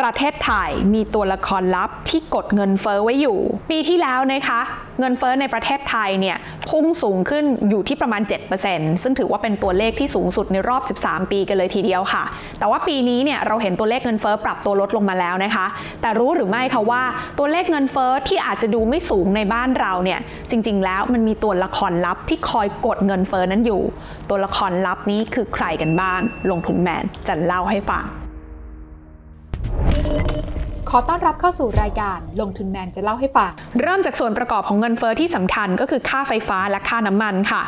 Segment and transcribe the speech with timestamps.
[0.00, 3.38] ประเทศไทยมีตัวละครลับที่กดเงินเฟ้อไว้อยู่
[3.70, 4.60] ปีที่แล้วนะคะ
[5.00, 6.36] เงินเฟ้อในประเทศไทยเนี่ย
[6.68, 8.22] พุ่งสูงขึ้นอยู่ที่ประมาณ
[8.62, 12.24] 7%ซึ่งถือว่าเป็นตัวเลขที่สูงสุดในรอบ 13 ปีกันเลยทีเดียวค่ะ
[12.58, 15.66] แต่ว่าปีนี้เนี่ยเราเห็นตัวเลขเงินเฟ้อปรับตัวลดลงมาแล้วนะคะ
[16.02, 17.02] แต่รู้หรือไม่คะว่า
[17.38, 20.20] ตัวเลขเงินเฟ้อที่อาจจะดูไม่สูงในบ้านเราเนี่ย
[20.50, 23.82] จริง ๆ แล้วมันมีตัวละครลับที่คอยกดเงินเฟ้อนั้นอยู่
[24.30, 26.20] ตัวละครลับนี้คือใครกันบ้าง
[26.50, 28.06] ลงทุนแมนจะเล่าให้ฟัง
[30.94, 37.62] ขอต้อนรับเข้าสู่รายการลงทุนแมนจะเล่าให้ฟัง เริ่มจากส่วนประกอบของเงินเฟอ้อที่สำคัญก็คือค่าไฟฟ้าและค่าน้ำมันค่ะ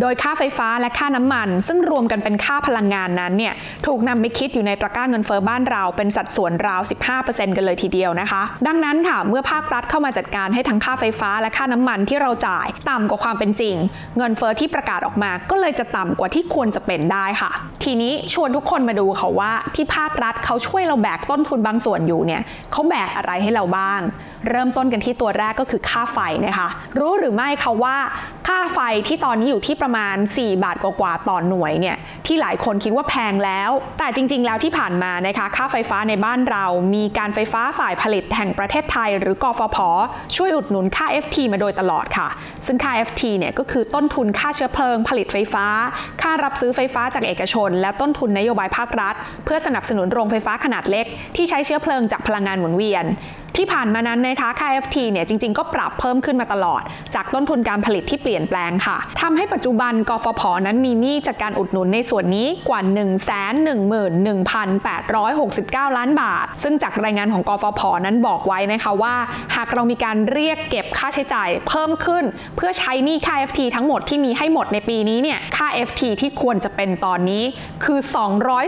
[0.00, 3.54] โดยค่าไฟฟ้าและค่าน้ำมัน ซึ่งรวมกันเป็นค่าพลังงานนั้นเนี่ย
[3.86, 6.80] ถูกนำไปคิดอยู่ในตะก้าเงินเฟอ้อบ้านเราเป็นสัดส่วนราว
[7.18, 13.74] 15%กันเลยทีเดียวนะคะ ดังนั้นค่ะเมื่อภาครัฐเข้ามาจัดการให้ทั้งค่าไฟฟ้าและค่าน้ำมันที่เราจ่ายต่ำกว่าความเป็นจริง
[14.18, 17.50] เงินเฟอ้อที่ประกาศออกมาก็เลยจะต่ำกว่าที่ควรจะเป็นได้ค่ะ
[17.84, 24.00] ทีนี้ชวนทุกคนมาดูค่ะว่าที่ภาครัฐเขาช่วยเราแบกต้นทุนบางส่วนอยู่เนี่ยเขาแบกอะไรให้เราบ้าง
[24.48, 26.68] เริ่มต้นกันที่ตัวแรกก็คือค่าไฟนะคะ
[26.98, 27.96] รู้หรือไม่คะว่า
[28.48, 39.78] ค่าไฟที่ตอนนี้อยู่ที่ประมาณ 4 บาทกว่าๆต่อหน่วยเนี่ยที่หลายคนคิดว่าแพงแล้ว แต่จริง ๆ แล้วที่ผ่านมานะคะค่าไฟฟ้าในบ้านเรา มีการไฟฟ้าฝ่ายผลิตแห่งประเทศไทย หรือกฟผ
[40.36, 42.28] ช่วยอุดหนุนค่า FT มาโดยตลอดค่ะ
[42.66, 45.66] ซึ่งค่า FT เนี่ยก็คือต้นทุนค่าเชื้อเพลิง ผลิตไฟฟ้า
[46.22, 53.04] ค่ารับซื้อไฟฟ้าจากเอกชน และต้นทุนนโยบายภาครัฐ เพื่อสนับสนุนโรงไฟฟ้าขนาดเล็ก ที่ใช้เชื้อเพลิงจากพลังงานหมุนเวียน
[53.58, 56.82] ที่ผ่านมานั้นนะคะ ค่า FT เนี่ยจริง ๆ ก็ปรับเพิ่มขึ้นมาตลอด
[57.14, 62.80] จากต้นทุนการผลิตที่เปลี่ยนแปลงค่ะทำให้ปัจจุบันกฟผนั้นมีหนี้จากการอุดหนุนในส่วนนี้กว่า
[65.86, 69.14] 111,869 ล้านบาท ซึ่งจากรายงานของกฟผนั้นบอกไว้นะคะว่า
[69.56, 72.24] หากเรามีการเรียกเก็บค่าใช้จ่ายเพิ่มขึ้น
[72.56, 77.42] เพื่อใช้หนี้ค่า FT ทั้งหมดที่มีให้หมดในปีนี้เนี่ยค่า FT ที่ควรจะเป็นตอนนี้
[77.84, 77.98] คือ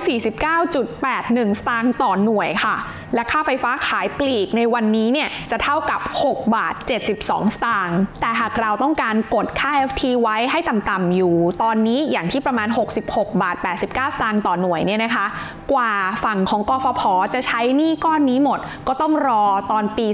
[0.00, 2.76] 249.81สตางค์ต่อหน่วยค่ะ
[3.14, 6.74] และค่าไฟฟ้าขายปลีกในวันนี้เนี่ยจะเท่ากับ 6 บาท
[7.14, 12.68] 72 สตางค์ แต่หากเราต้องการกดค่า FT ไว้ให้ต่ำๆอยู่ ตอนนี้อย่างที่ประมาณ
[13.06, 15.26] 66 บาท 89 สตางค์ต่อหน่วยเนี่ยนะคะ
[15.72, 15.92] กว่า
[16.24, 17.02] ฝั่งของกฟผ
[17.34, 20.06] จะใช้หนี้ก้อนนี้หมด ก็ต้องรอตอนปี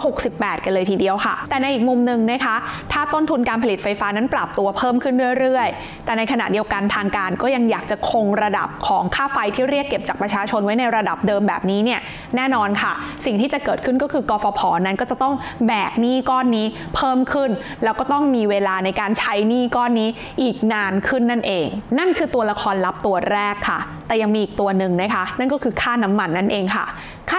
[0.00, 2.56] 2568 กันเลยทีเดียวค่ะ แต่ในอีกมุมหนึ่งนะคะ
[2.92, 12.00] ถ้าต้นทุนการผลิตไฟฟ้านั้นปรับตัวเพิ่มขึ้นเรื่อยๆ แต่ในขณะเดียวกันทางการก็ยังอยากจะคงระดับของค่าไฟที่เรียกเก็บจากประชาชนไว้ในระดับเดิมแบบนี้เนี่ย
[12.36, 12.92] แน่นอนค่ะ
[13.24, 15.34] สิ่งที่จะเกิดขึ้นก็คือกฟผนั้นก็จะต้อง
[15.66, 17.50] แบกหนี้ก้อนนี้เพิ่มขึ้น
[17.84, 20.08] แล้วก็ต้องมีเวลาในการใช้หนี้ก้อนนี้
[20.42, 21.66] อีกนานขึ้นนั่นเอง
[21.98, 26.84] นั่นคือตัวละครลับตัวแรกค่ะ แต่ยังมีอีกตัวหนึ่งนะคะ นั่นก็คือค่าน้ำมันนั่นเองค่ะ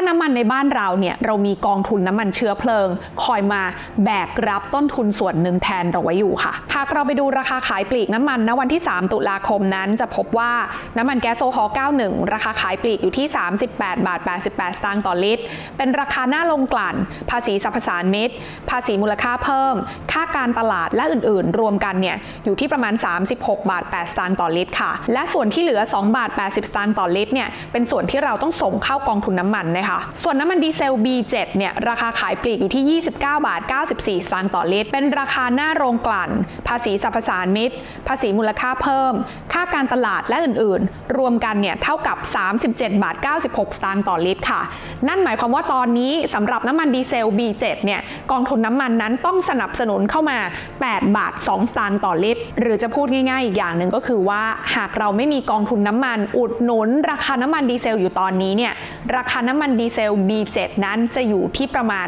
[0.07, 2.87] น้ำมันในบ้านเราเนี่ยเรามีกองทุนน้ำมันเชื้อเพลิง
[3.23, 3.61] คอยมา
[4.05, 10.51] แบกรับต้นทุนส่วนหนึ่งแทนเราไว้อยู่ค่ะ หากเราไปดูราคาขายปลีกน้ำมันณวันที่ 3 ตุลาคมนั้นจะพบว่า
[10.97, 13.25] น้ำมันแก๊สโซฮอล์91 ราคาขายปลีกอยู่ที่
[13.67, 15.43] 38 บาท 88 สตางค์ต่อลิตร
[15.77, 16.95] เป็นราคาหน้าลงกลั่น
[17.29, 18.29] ภาษีสรรพสานมิต
[18.69, 19.75] ภาษีมูลค่าเพิ่ม
[20.11, 22.93] ค่าการตลาดและอื่นๆ รวมกันเนี่ยอยู่ที่ประมาณ
[23.31, 29.90] 36 บาท 8 สตางค์ต่อลิตรค่ะ และส่วนที่เหลือ 2 บาท 80 สตางค์ต่อลิตรเนี่ยเป็นส่วนที่เราต้องส่งเข้ากองทุนน้ำมันนะคะ
[30.21, 36.31] ส่วนน้ำมันดีเซล B7 เนี่ยราคาขายปลีกอยู่ที่ 29 บาท 94 สตางค์ต่อลิตร เป็นราคาหน้าโรงกลั่น
[36.67, 37.71] ภาษีสรรพสามิต
[38.07, 39.13] ภาษีมูลค่าเพิ่ม
[39.53, 42.17] ค่าการตลาดและอื่นๆ รวมกันเนี่ยเท่ากับ
[42.59, 43.15] 37 บาท
[43.47, 44.61] 96 สตางค์ต่อลิตรค่ะ
[45.07, 50.37] นั่นหมายความว่าตอนนี้สำหรับน้ำมันดีเซล B7 เนี่ยกองทุนน้ำมันนั้นต้องสนับสนุนเข้ามา
[50.77, 54.41] 8 บาท 2 สตางค์ต่อลิตร หรือจะพูดง่ายๆ อีกอย่างหนึ่งก็คือว่า
[54.75, 58.73] หากเราไม่มีกองทุนน้ำมันอุดหนุน ราคาน้ำมันดีเซลอยู่ตอนนี้เนี่ย
[59.15, 62.07] ราคาน้ำมันดีเซล B7 นั้นจะอยู่ที่ประมาณ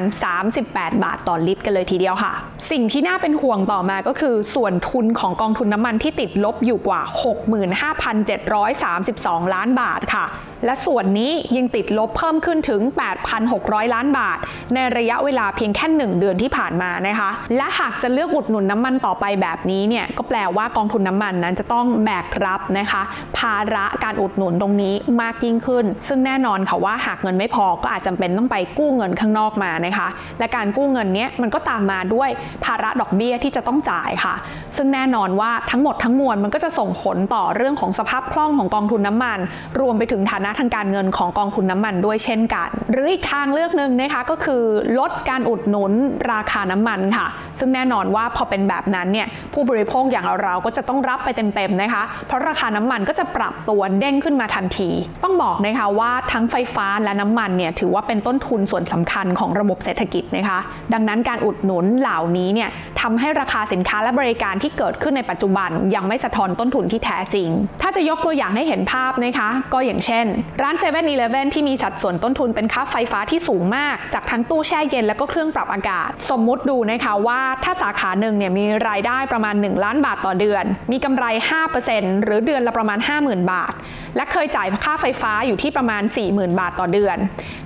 [0.52, 2.34] 38 บาทต่อลิตรกันเลยทีเดียวค่ะ
[2.72, 7.02] สิ่งที่น่าเป็นห่วงต่อมาก็คือส่วนทุนของกองทุนน้ำมันที่ติดลบอยู่กว่า
[8.64, 10.26] 65,732 ล้านบาทค่ะ
[10.66, 12.82] และส่วนนี้ยังติดลบเพิ่มขึ้นถึง
[13.38, 14.38] 8,600 ล้านบาท
[14.74, 23.02] ในระยะเวลาเพียงแค่ 1 เดือนที่ผ่านมานะคะ และหากจะเลือกอุดหนุนน้ำมันต่อไปแบบนี้เนี่ยก็แปลว่ากองทุนน้ำมันนั้นจะต้องแบกรับนะคะ
[23.38, 30.08] ภาระการอุดหนุนตรงนี้มากยิ่งขึ้น ซึ่งแน่นอนค่ะว่าหากเงินไม่พอก็อาจจำเป็นต้องไปกู้เงินข้างนอกมานะคะ
[30.40, 32.30] และการกู้เงินเนี้ยมันก็ตามมาด้วย
[32.66, 34.34] ภาระดอกเบี้ยที่จะต้องจ่ายค่ะ
[34.76, 39.40] ซึ่งแน่นอนว่าทั้งหมดทั้งมวลมันก็จะส่งผลต่อเรื่องของสภาพคล่องของกองทุนน้ำมัน
[39.80, 44.64] รวมไปถึงฐานะทางการเงินของกองทุนน้ำมันด้วยเช่นกัน หรืออีกทางเลือกหนึ่งนะคะก็คือ
[45.00, 45.92] ลดการอุดหนุน
[46.32, 47.28] ราคาน้ำมันค่ะ
[47.60, 54.90] ซึ่งแน่นอนว่าพอเป็นแบบนั้นเนี่ยผู้บริโภคอย่างเราเราก็จะต้องรับไปเต็มๆนะคะ เพราะราคาน้ำมันก็จะปรับตัวเด้งขึ้นมาทันที
[55.24, 60.60] ต้องบอกนะคะว่าทั้งไฟฟ้าและน้ำมันเนี่ยถือว่าเป็นต้นทุนส่วนสำคัญของระบบเศรษฐกิจนะคะ
[60.94, 62.70] ดังนั้นการอุดหนุนเหล่านี้เนี่ย
[63.02, 67.50] ทำให้ราคาสินค้าและบริการที่เกิดขึ้นในปัจจุบัน ยังไม่สะท้อนต้นทุนที่แท้จริง
[67.82, 70.26] ถ้าจะยกตัวอย่างให้เห็นภาพนะคะ ก็อย่างเช่น
[70.62, 81.26] ร้าน7 e เ e ่ e อที่มีสัดส่วนต้นทุนเป็นค่าไฟฟ้าที่สูงมาก จากทั้งตู้แช่เย็นและก็เครื่องปรับอากาศ สมมุติดูนะคะว่าถ้าสาขาหนึ่งเนี่ยมีรายได้ประมาณ 1 ล้านบาทต่อเดือน มีกำไร
[81.76, 83.74] 5%หรือเดือนละประมาณ 50,000 บาท
[84.16, 87.18] และเคยจ่ายค่าไฟฟ้าอยู่ที่ประมาณ 40,000 บาทต่อเดือน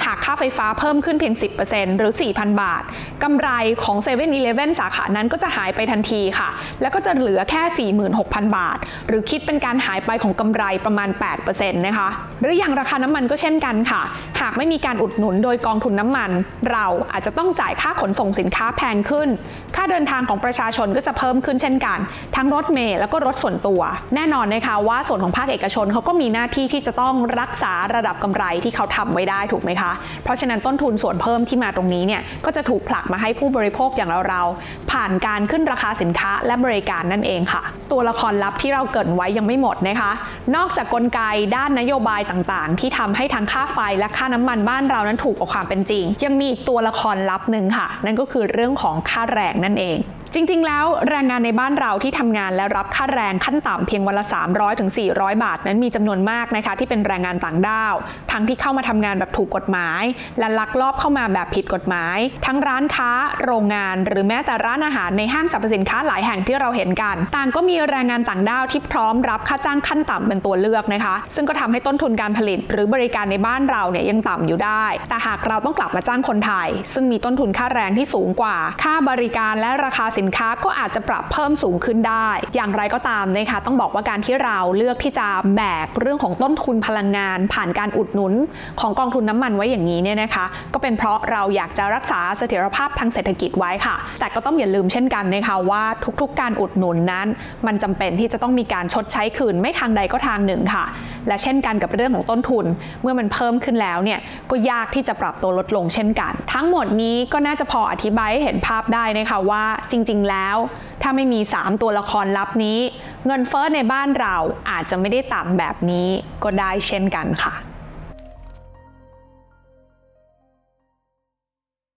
[0.06, 1.34] หากค่าไฟฟ้าเพิ่มขึ้นเพียง
[1.68, 2.84] 10%หรือ 4,000 บาท
[3.24, 3.50] กำไร
[3.84, 4.26] ของ7 e เ e
[4.64, 6.50] ่ e สาขานั้นก็จะหายไปทันทีค่ะ
[6.82, 8.78] แล้วก็จะเหลือแค่ 46,000 บาท
[9.08, 11.10] หรือคิดเป็นการหายไปของกำไรประมาณ
[11.44, 12.10] 8%นะคะ
[12.42, 14.01] หรืออย่างราคาน้ำมันก็เช่นกันค่ะ
[14.42, 16.31] หากไม่มีการอุดหนุนโดยกองทุนน้ำมัน
[16.71, 19.30] เราอาจจะต้องจ่ายค่าขนส่งสินค้าแพงขึ้น
[19.75, 21.98] ค่าเดินทางของประชาชนก็จะเพิ่มขึ้นเช่นกัน
[22.36, 23.81] ทั้งรถเมล์แล้วก็รถส่วนตัว
[24.15, 29.92] แน่นอนนะคะว่าส่วนของภาคเอกชนเขาก็มีหน้าที่ที่จะต้องรักษาระดับกำไรที่เขาทำไว้ได้ถูกไหมคะ
[30.24, 40.12] เพราะฉะนั้นต้นทุนส่วนเพิ่มที่มาตรงนี้เนี่ยก็จะถูกผลักมาให้ผู้บริโภคอย่างเราๆผ่านการขึ้นราคาสินค้าและบริการนั่นเองค่ะ ตัวละครลับที่เราเกรินไว้ยังไม่หมดนะคะ
[40.56, 41.21] นอกจากกลไก
[41.56, 49.98] ด้านนโยบายต่างๆ ที่ทำให้ทั้งค่าไฟและค่าน้ำมันบ้านเรานั้นถูกกว่าความเป็นจริง ยังมีอีกตัวละครลับหนึ่งค่ะ นั่นก็คือเรื่องของค่าแรงนั่นเอง
[50.39, 57.95] จริง ๆ แล้วแรงงานในบ้านเราที่ทำงานและรับค่าแรงขั้นต่ำเพียงวันละ 300ถึง400 บาท นั้นมีจำนวนมากนะคะที่เป็นแรงงานต่างด้าว
[58.31, 60.04] ทั้งที่เข้ามาทำงานแบบถูกกฎหมาย
[60.39, 63.12] และลักลอบเข้ามาแบบผิดกฎหมาย ทั้งร้านค้า
[63.44, 88.34] โรงงาน หรือแม้แต่ร้านอาหารในห้างสรรพสินค้าหลายแห่งที่เราเห็นกัน ต่างก็มีแรงงานต่างด้าวที่พร้อมรับค่าจ้างขั้นต่ำเป็นตัวเลือกนะคะ ซึ่งก็ทำให้ต้นทุนการผลิต หรือบริการในบ้านเราเนี่ยยังต่ำอยู่ได้ แต่หากเราต้องกลับมาจ้างคนไทย ซึ่งมีต้นทุนค่าแรงที่สูงกว่า ค่าบริการและราคาสินค้าก็อาจจะปรับเพิ่มสูงขึ้นได้ อย่างไรก็ตามนะคะต้องบอกว่าการที่เราเลือกที่จะแบกเรื่องของต้นทุนพลังงาน ผ่านการอุดหนุน
[88.82, 95.84] ของกองทุนน้ำมันไว้อย่างนี้เนี่ยนะคะ ก็เป็นเพราะเราอยากจะรักษาเสถียรภาพทางเศรษฐกิจไว้ค่ะ แต่ก็ต้องอย่าลืมเช่นกันนะคะว่า
[96.22, 97.28] ทุกๆ การอุดหนุนนั้น
[97.68, 100.86] มันจำเป็นที่จะต้องมีการชดใช้คืนไม่ทางใดก็ทางหนึ่งค่ะ
[101.28, 102.66] และเช่นกันกับเรื่องของต้นทุน
[103.02, 104.20] เมื่อมันเพิ่มขึ้นแล้วเนี่ย
[104.50, 110.58] ก็ยากที่จะปรับตัวลดลงเช่นกัน ทั้งหมดนี้ก็น่าจะพออธิบายให้เห็นภาพได้นะคะว่าจริง ๆ แล้ว
[111.02, 112.80] ถ้าไม่มี 3 ตัวละครลับนี้
[113.26, 114.36] เงินเฟ้อในบ้านเรา
[114.70, 116.08] อาจจะไม่ได้ต่ำแบบนี้
[116.44, 117.56] ก็ได้เช่นกันค่ะ